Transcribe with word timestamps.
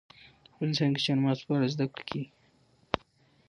افغانستان 0.53 0.89
کې 0.93 0.99
د 1.01 1.03
چار 1.05 1.17
مغز 1.23 1.39
په 1.47 1.51
اړه 1.55 1.67
زده 1.73 1.85
کړه 1.93 2.03
کېږي. 2.09 2.29